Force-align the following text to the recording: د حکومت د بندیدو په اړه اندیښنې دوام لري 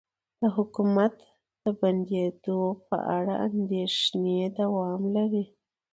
د 0.39 0.41
حکومت 0.55 1.15
د 1.63 1.65
بندیدو 1.79 2.61
په 2.87 2.97
اړه 3.17 3.33
اندیښنې 3.47 4.39
دوام 4.59 5.01
لري 5.15 5.45